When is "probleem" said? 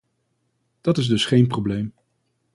1.47-1.93